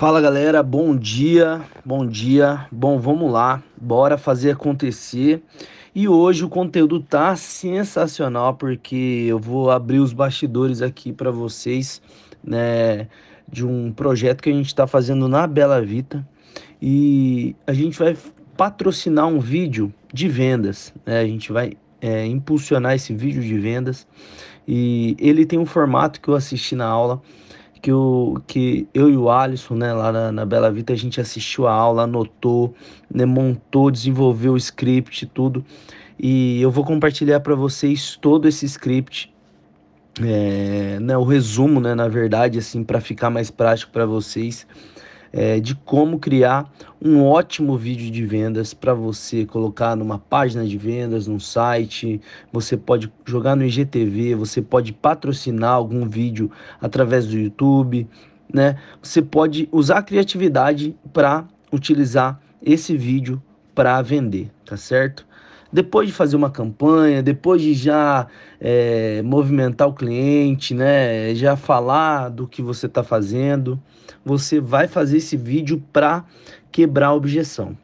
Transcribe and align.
Fala 0.00 0.18
galera, 0.18 0.62
bom 0.62 0.96
dia, 0.96 1.60
bom 1.84 2.06
dia. 2.06 2.66
Bom, 2.72 2.98
vamos 2.98 3.30
lá, 3.30 3.62
bora 3.78 4.16
fazer 4.16 4.52
acontecer. 4.52 5.42
E 5.94 6.08
hoje 6.08 6.42
o 6.42 6.48
conteúdo 6.48 7.00
tá 7.00 7.36
sensacional 7.36 8.54
porque 8.54 9.26
eu 9.28 9.38
vou 9.38 9.70
abrir 9.70 9.98
os 9.98 10.14
bastidores 10.14 10.80
aqui 10.80 11.12
para 11.12 11.30
vocês, 11.30 12.00
né, 12.42 13.08
de 13.46 13.66
um 13.66 13.92
projeto 13.92 14.42
que 14.42 14.48
a 14.48 14.54
gente 14.54 14.68
está 14.68 14.86
fazendo 14.86 15.28
na 15.28 15.46
Bela 15.46 15.82
Vita 15.82 16.26
e 16.80 17.54
a 17.66 17.74
gente 17.74 17.98
vai 17.98 18.16
patrocinar 18.56 19.26
um 19.26 19.38
vídeo 19.38 19.92
de 20.10 20.30
vendas, 20.30 20.94
né? 21.04 21.20
A 21.20 21.26
gente 21.26 21.52
vai 21.52 21.74
é, 22.00 22.24
impulsionar 22.24 22.94
esse 22.94 23.12
vídeo 23.12 23.42
de 23.42 23.58
vendas 23.58 24.08
e 24.66 25.14
ele 25.18 25.44
tem 25.44 25.58
um 25.58 25.66
formato 25.66 26.22
que 26.22 26.28
eu 26.28 26.34
assisti 26.34 26.74
na 26.74 26.86
aula 26.86 27.20
que, 27.80 27.92
o, 27.92 28.40
que 28.46 28.86
eu 28.92 29.10
e 29.10 29.16
o 29.16 29.30
Alisson, 29.30 29.74
né, 29.74 29.92
lá 29.92 30.12
na, 30.12 30.32
na 30.32 30.46
Bela 30.46 30.70
Vita, 30.70 30.92
a 30.92 30.96
gente 30.96 31.20
assistiu 31.20 31.66
a 31.66 31.72
aula, 31.72 32.02
anotou, 32.02 32.74
né, 33.12 33.24
montou, 33.24 33.90
desenvolveu 33.90 34.52
o 34.52 34.56
script, 34.56 35.26
tudo. 35.26 35.64
E 36.18 36.60
eu 36.60 36.70
vou 36.70 36.84
compartilhar 36.84 37.40
para 37.40 37.54
vocês 37.54 38.16
todo 38.20 38.46
esse 38.46 38.66
script, 38.66 39.34
é, 40.22 40.98
né, 41.00 41.16
o 41.16 41.24
resumo, 41.24 41.80
né, 41.80 41.94
na 41.94 42.08
verdade, 42.08 42.58
assim, 42.58 42.84
para 42.84 43.00
ficar 43.00 43.30
mais 43.30 43.50
prático 43.50 43.90
para 43.90 44.04
vocês 44.04 44.66
é, 45.32 45.60
de 45.60 45.74
como 45.74 46.18
criar 46.18 46.70
um 47.00 47.22
ótimo 47.24 47.76
vídeo 47.76 48.10
de 48.10 48.24
vendas 48.24 48.74
para 48.74 48.92
você 48.92 49.46
colocar 49.46 49.96
numa 49.96 50.18
página 50.18 50.66
de 50.66 50.76
vendas, 50.76 51.26
num 51.26 51.40
site. 51.40 52.20
Você 52.52 52.76
pode 52.76 53.12
jogar 53.24 53.56
no 53.56 53.64
IGTV, 53.64 54.34
você 54.34 54.60
pode 54.60 54.92
patrocinar 54.92 55.72
algum 55.72 56.08
vídeo 56.08 56.50
através 56.80 57.26
do 57.26 57.38
YouTube, 57.38 58.08
né? 58.52 58.76
Você 59.02 59.22
pode 59.22 59.68
usar 59.70 59.98
a 59.98 60.02
criatividade 60.02 60.96
para 61.12 61.46
utilizar 61.72 62.40
esse 62.62 62.96
vídeo 62.96 63.42
para 63.74 64.02
vender, 64.02 64.50
tá 64.64 64.76
certo? 64.76 65.29
Depois 65.72 66.08
de 66.08 66.12
fazer 66.12 66.36
uma 66.36 66.50
campanha, 66.50 67.22
depois 67.22 67.62
de 67.62 67.74
já 67.74 68.26
é, 68.60 69.22
movimentar 69.22 69.88
o 69.88 69.92
cliente, 69.92 70.74
né, 70.74 71.34
já 71.34 71.56
falar 71.56 72.28
do 72.28 72.46
que 72.46 72.60
você 72.60 72.86
está 72.86 73.02
fazendo, 73.02 73.80
você 74.24 74.60
vai 74.60 74.88
fazer 74.88 75.18
esse 75.18 75.36
vídeo 75.36 75.82
para 75.92 76.24
quebrar 76.70 77.08
a 77.08 77.14
objeção. 77.14 77.76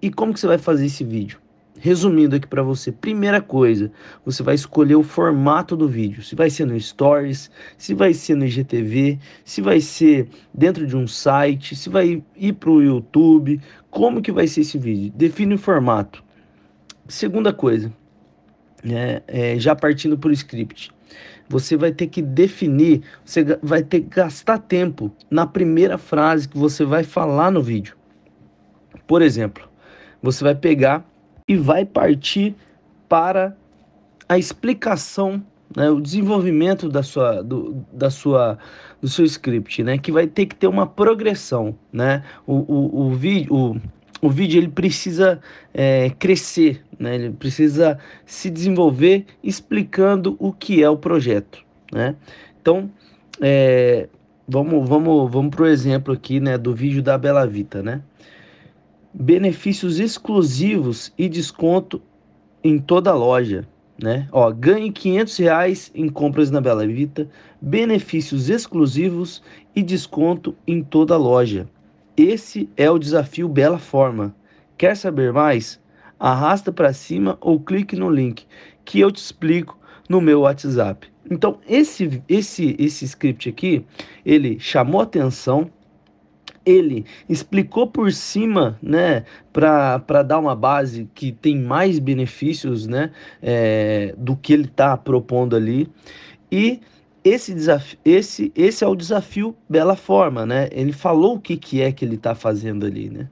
E 0.00 0.10
como 0.10 0.32
que 0.32 0.40
você 0.40 0.46
vai 0.46 0.58
fazer 0.58 0.86
esse 0.86 1.04
vídeo? 1.04 1.38
Resumindo 1.80 2.34
aqui 2.34 2.46
para 2.46 2.62
você, 2.62 2.90
primeira 2.90 3.40
coisa, 3.40 3.92
você 4.24 4.42
vai 4.42 4.56
escolher 4.56 4.96
o 4.96 5.02
formato 5.02 5.76
do 5.76 5.86
vídeo. 5.86 6.24
Se 6.24 6.34
vai 6.34 6.50
ser 6.50 6.64
no 6.64 6.78
Stories, 6.78 7.50
se 7.76 7.94
vai 7.94 8.12
ser 8.12 8.34
no 8.34 8.44
IGTV, 8.44 9.18
se 9.44 9.60
vai 9.60 9.80
ser 9.80 10.28
dentro 10.52 10.84
de 10.84 10.96
um 10.96 11.06
site, 11.06 11.76
se 11.76 11.88
vai 11.88 12.22
ir 12.36 12.52
para 12.54 12.70
o 12.70 12.82
YouTube, 12.82 13.60
como 13.90 14.20
que 14.20 14.32
vai 14.32 14.48
ser 14.48 14.62
esse 14.62 14.76
vídeo? 14.76 15.12
Define 15.14 15.54
o 15.54 15.58
formato. 15.58 16.22
Segunda 17.08 17.54
coisa, 17.54 17.90
né, 18.84 19.22
é, 19.26 19.58
já 19.58 19.74
partindo 19.74 20.18
para 20.18 20.28
o 20.28 20.32
script, 20.32 20.92
você 21.48 21.74
vai 21.74 21.90
ter 21.90 22.08
que 22.08 22.20
definir, 22.20 23.02
você 23.24 23.42
vai 23.62 23.82
ter 23.82 24.02
que 24.02 24.08
gastar 24.08 24.58
tempo 24.58 25.10
na 25.30 25.46
primeira 25.46 25.96
frase 25.96 26.46
que 26.46 26.58
você 26.58 26.84
vai 26.84 27.02
falar 27.02 27.50
no 27.50 27.62
vídeo. 27.62 27.96
Por 29.06 29.22
exemplo, 29.22 29.66
você 30.22 30.44
vai 30.44 30.54
pegar 30.54 31.02
e 31.48 31.56
vai 31.56 31.86
partir 31.86 32.54
para 33.08 33.56
a 34.28 34.36
explicação, 34.36 35.42
né, 35.74 35.88
o 35.88 36.00
desenvolvimento 36.02 36.90
da 36.90 37.02
sua, 37.02 37.42
do, 37.42 37.86
da 37.90 38.10
sua, 38.10 38.58
do 39.00 39.08
seu 39.08 39.24
script, 39.24 39.82
né, 39.82 39.96
que 39.96 40.12
vai 40.12 40.26
ter 40.26 40.44
que 40.44 40.54
ter 40.54 40.66
uma 40.66 40.86
progressão, 40.86 41.74
né, 41.90 42.22
o, 42.46 42.54
o, 42.54 43.06
o 43.06 43.14
vídeo, 43.14 43.80
o 44.20 44.28
vídeo 44.28 44.58
ele 44.58 44.68
precisa 44.68 45.40
é, 45.72 46.10
crescer, 46.18 46.82
né? 46.98 47.14
ele 47.14 47.30
precisa 47.30 47.98
se 48.26 48.50
desenvolver 48.50 49.24
explicando 49.42 50.36
o 50.38 50.52
que 50.52 50.82
é 50.82 50.90
o 50.90 50.96
projeto. 50.96 51.64
Né? 51.92 52.16
Então, 52.60 52.90
é, 53.40 54.08
vamos, 54.46 54.88
vamos, 54.88 55.30
vamos 55.30 55.54
para 55.54 55.64
o 55.64 55.66
exemplo 55.66 56.12
aqui 56.12 56.40
né, 56.40 56.58
do 56.58 56.74
vídeo 56.74 57.02
da 57.02 57.16
Bela 57.16 57.46
Vita. 57.46 57.82
Né? 57.82 58.02
Benefícios 59.14 60.00
exclusivos 60.00 61.12
e 61.16 61.28
desconto 61.28 62.02
em 62.62 62.78
toda 62.78 63.14
loja. 63.14 63.66
Né? 64.00 64.28
Ó, 64.30 64.50
ganhe 64.52 64.92
500 64.92 65.36
reais 65.38 65.90
em 65.94 66.08
compras 66.08 66.50
na 66.50 66.60
Bela 66.60 66.86
Vita, 66.86 67.28
benefícios 67.60 68.48
exclusivos 68.48 69.42
e 69.74 69.82
desconto 69.82 70.54
em 70.66 70.82
toda 70.82 71.16
loja. 71.16 71.68
Esse 72.18 72.68
é 72.76 72.90
o 72.90 72.98
desafio 72.98 73.48
Bela 73.48 73.78
Forma. 73.78 74.34
Quer 74.76 74.96
saber 74.96 75.32
mais? 75.32 75.80
Arrasta 76.18 76.72
para 76.72 76.92
cima 76.92 77.38
ou 77.40 77.60
clique 77.60 77.94
no 77.94 78.10
link 78.10 78.44
que 78.84 78.98
eu 78.98 79.12
te 79.12 79.18
explico 79.18 79.78
no 80.08 80.20
meu 80.20 80.40
WhatsApp. 80.40 81.08
Então, 81.30 81.60
esse 81.68 82.20
esse 82.28 82.74
esse 82.76 83.04
script 83.04 83.48
aqui, 83.48 83.84
ele 84.26 84.58
chamou 84.58 85.00
atenção, 85.00 85.70
ele 86.66 87.04
explicou 87.28 87.86
por 87.86 88.10
cima, 88.12 88.76
né, 88.82 89.24
para 89.52 90.22
dar 90.24 90.40
uma 90.40 90.56
base 90.56 91.08
que 91.14 91.30
tem 91.30 91.56
mais 91.56 92.00
benefícios, 92.00 92.88
né, 92.88 93.12
é, 93.40 94.12
do 94.18 94.34
que 94.34 94.52
ele 94.52 94.64
está 94.64 94.96
propondo 94.96 95.54
ali 95.54 95.88
e 96.50 96.80
esse 97.28 97.54
desafio, 97.54 97.98
esse, 98.04 98.52
esse 98.54 98.84
é 98.84 98.86
o 98.86 98.94
desafio 98.94 99.56
Bela 99.68 99.96
Forma, 99.96 100.46
né? 100.46 100.68
Ele 100.72 100.92
falou 100.92 101.36
o 101.36 101.40
que, 101.40 101.56
que 101.56 101.80
é 101.80 101.92
que 101.92 102.04
ele 102.04 102.14
está 102.16 102.34
fazendo 102.34 102.86
ali, 102.86 103.10
né? 103.10 103.28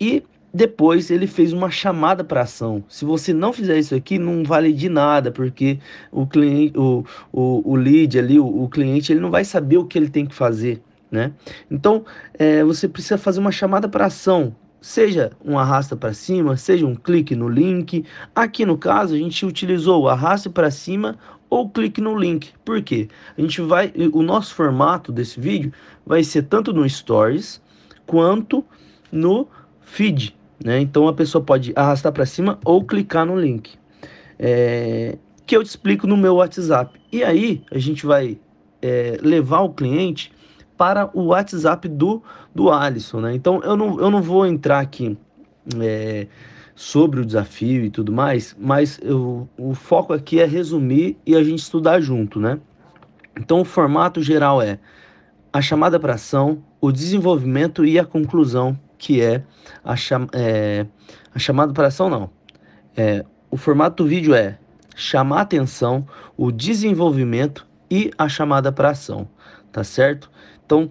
E 0.00 0.22
depois 0.52 1.10
ele 1.10 1.26
fez 1.26 1.52
uma 1.52 1.70
chamada 1.70 2.24
para 2.24 2.42
ação. 2.42 2.82
Se 2.88 3.04
você 3.04 3.32
não 3.32 3.52
fizer 3.52 3.78
isso 3.78 3.94
aqui, 3.94 4.18
não 4.18 4.42
vale 4.44 4.72
de 4.72 4.88
nada, 4.88 5.30
porque 5.30 5.78
o 6.10 6.26
cliente, 6.26 6.76
o, 6.78 7.04
o, 7.32 7.72
o 7.72 7.76
lead 7.76 8.18
ali, 8.18 8.38
o, 8.38 8.46
o 8.46 8.68
cliente, 8.68 9.12
ele 9.12 9.20
não 9.20 9.30
vai 9.30 9.44
saber 9.44 9.76
o 9.76 9.84
que 9.84 9.98
ele 9.98 10.08
tem 10.08 10.26
que 10.26 10.34
fazer, 10.34 10.82
né? 11.10 11.32
Então, 11.70 12.04
é, 12.34 12.64
você 12.64 12.88
precisa 12.88 13.18
fazer 13.18 13.40
uma 13.40 13.52
chamada 13.52 13.88
para 13.88 14.06
ação. 14.06 14.54
Seja 14.80 15.32
um 15.44 15.58
arrasta 15.58 15.96
para 15.96 16.14
cima, 16.14 16.56
seja 16.56 16.86
um 16.86 16.94
clique 16.94 17.34
no 17.34 17.48
link. 17.48 18.04
Aqui 18.34 18.64
no 18.64 18.78
caso, 18.78 19.14
a 19.14 19.18
gente 19.18 19.44
utilizou 19.44 20.02
o 20.02 20.08
arraste 20.08 20.48
para 20.48 20.70
cima 20.70 21.18
ou 21.50 21.68
clique 21.68 22.00
no 22.00 22.16
link. 22.18 22.52
Por 22.64 22.82
quê? 22.82 23.08
A 23.36 23.40
gente 23.40 23.60
vai, 23.60 23.92
o 24.12 24.22
nosso 24.22 24.54
formato 24.54 25.10
desse 25.10 25.40
vídeo 25.40 25.72
vai 26.04 26.22
ser 26.22 26.42
tanto 26.42 26.72
no 26.72 26.88
Stories 26.88 27.60
quanto 28.06 28.64
no 29.10 29.48
feed, 29.80 30.36
né? 30.64 30.80
Então 30.80 31.08
a 31.08 31.12
pessoa 31.12 31.42
pode 31.42 31.72
arrastar 31.74 32.12
para 32.12 32.26
cima 32.26 32.58
ou 32.64 32.84
clicar 32.84 33.26
no 33.26 33.38
link, 33.38 33.78
é, 34.38 35.18
que 35.46 35.56
eu 35.56 35.62
te 35.62 35.68
explico 35.68 36.06
no 36.06 36.16
meu 36.16 36.36
WhatsApp. 36.36 36.98
E 37.10 37.24
aí 37.24 37.62
a 37.70 37.78
gente 37.78 38.04
vai 38.04 38.38
é, 38.82 39.18
levar 39.22 39.60
o 39.60 39.70
cliente 39.70 40.32
para 40.76 41.10
o 41.12 41.26
WhatsApp 41.26 41.88
do, 41.88 42.22
do 42.54 42.70
Alisson, 42.70 43.20
né? 43.20 43.34
Então 43.34 43.60
eu 43.62 43.76
não, 43.76 44.00
eu 44.00 44.10
não 44.10 44.22
vou 44.22 44.46
entrar 44.46 44.80
aqui 44.80 45.16
é, 45.80 46.26
sobre 46.74 47.20
o 47.20 47.26
desafio 47.26 47.84
e 47.84 47.90
tudo 47.90 48.12
mais, 48.12 48.56
mas 48.58 49.00
eu, 49.02 49.48
o 49.56 49.74
foco 49.74 50.12
aqui 50.12 50.40
é 50.40 50.44
resumir 50.44 51.16
e 51.26 51.34
a 51.34 51.42
gente 51.42 51.58
estudar 51.58 52.00
junto, 52.00 52.38
né? 52.38 52.60
Então 53.36 53.60
o 53.60 53.64
formato 53.64 54.22
geral 54.22 54.62
é 54.62 54.78
a 55.52 55.60
chamada 55.60 55.98
para 55.98 56.14
ação, 56.14 56.62
o 56.80 56.92
desenvolvimento 56.92 57.84
e 57.84 57.98
a 57.98 58.04
conclusão, 58.04 58.78
que 58.96 59.20
é 59.20 59.42
a, 59.82 59.96
cham 59.96 60.28
é, 60.32 60.86
a 61.34 61.38
chamada 61.38 61.72
para 61.72 61.88
ação 61.88 62.08
não. 62.08 62.30
É, 62.96 63.24
o 63.50 63.56
formato 63.56 64.04
do 64.04 64.08
vídeo 64.08 64.34
é 64.34 64.58
chamar 64.94 65.42
atenção, 65.42 66.06
o 66.36 66.52
desenvolvimento 66.52 67.66
e 67.90 68.10
a 68.18 68.28
chamada 68.28 68.70
para 68.70 68.90
ação, 68.90 69.28
tá 69.72 69.82
certo? 69.82 70.30
Então, 70.64 70.90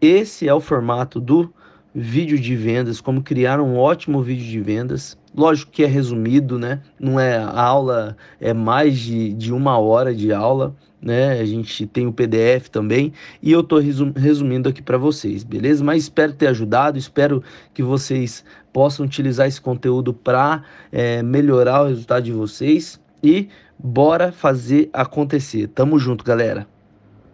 esse 0.00 0.48
é 0.48 0.54
o 0.54 0.60
formato 0.60 1.20
do 1.20 1.52
vídeo 1.98 2.38
de 2.38 2.54
vendas, 2.54 3.00
como 3.00 3.22
criar 3.22 3.60
um 3.60 3.76
ótimo 3.76 4.22
vídeo 4.22 4.46
de 4.46 4.60
vendas. 4.60 5.18
Lógico 5.34 5.72
que 5.72 5.82
é 5.82 5.86
resumido, 5.86 6.58
né? 6.58 6.80
Não 6.98 7.18
é 7.18 7.36
a 7.36 7.60
aula, 7.60 8.16
é 8.40 8.54
mais 8.54 8.98
de, 8.98 9.32
de 9.34 9.52
uma 9.52 9.78
hora 9.78 10.14
de 10.14 10.32
aula, 10.32 10.74
né? 11.02 11.40
A 11.40 11.44
gente 11.44 11.86
tem 11.86 12.06
o 12.06 12.12
PDF 12.12 12.68
também 12.70 13.12
e 13.42 13.50
eu 13.50 13.60
estou 13.60 13.80
resumindo 14.14 14.68
aqui 14.68 14.80
para 14.80 14.96
vocês, 14.96 15.42
beleza? 15.42 15.84
Mas 15.84 16.04
espero 16.04 16.32
ter 16.32 16.46
ajudado, 16.46 16.98
espero 16.98 17.42
que 17.74 17.82
vocês 17.82 18.44
possam 18.72 19.04
utilizar 19.04 19.48
esse 19.48 19.60
conteúdo 19.60 20.14
para 20.14 20.62
é, 20.92 21.22
melhorar 21.22 21.82
o 21.82 21.88
resultado 21.88 22.22
de 22.24 22.32
vocês 22.32 23.00
e 23.22 23.48
bora 23.76 24.30
fazer 24.30 24.88
acontecer. 24.92 25.66
Tamo 25.68 25.98
junto, 25.98 26.24
galera. 26.24 26.66